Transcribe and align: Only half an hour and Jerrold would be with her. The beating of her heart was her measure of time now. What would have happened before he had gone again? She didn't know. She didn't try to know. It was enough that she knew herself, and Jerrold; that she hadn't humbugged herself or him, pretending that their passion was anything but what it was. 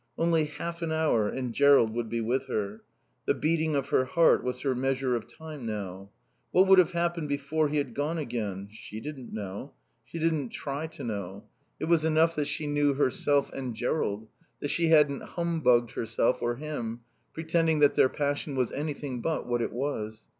Only 0.17 0.45
half 0.45 0.81
an 0.81 0.91
hour 0.91 1.29
and 1.29 1.53
Jerrold 1.53 1.93
would 1.93 2.09
be 2.09 2.21
with 2.21 2.47
her. 2.47 2.81
The 3.27 3.35
beating 3.35 3.75
of 3.75 3.89
her 3.89 4.05
heart 4.05 4.43
was 4.43 4.61
her 4.61 4.73
measure 4.73 5.15
of 5.15 5.27
time 5.27 5.63
now. 5.63 6.09
What 6.49 6.65
would 6.65 6.79
have 6.79 6.93
happened 6.93 7.29
before 7.29 7.69
he 7.69 7.77
had 7.77 7.93
gone 7.93 8.17
again? 8.17 8.69
She 8.71 8.99
didn't 8.99 9.31
know. 9.31 9.73
She 10.03 10.17
didn't 10.17 10.49
try 10.49 10.87
to 10.87 11.03
know. 11.03 11.43
It 11.79 11.85
was 11.85 12.03
enough 12.03 12.35
that 12.37 12.47
she 12.47 12.65
knew 12.65 12.95
herself, 12.95 13.53
and 13.53 13.75
Jerrold; 13.75 14.27
that 14.59 14.69
she 14.69 14.87
hadn't 14.87 15.21
humbugged 15.21 15.91
herself 15.91 16.41
or 16.41 16.55
him, 16.55 17.01
pretending 17.31 17.77
that 17.81 17.93
their 17.93 18.09
passion 18.09 18.55
was 18.55 18.71
anything 18.71 19.21
but 19.21 19.45
what 19.45 19.61
it 19.61 19.71
was. 19.71 20.25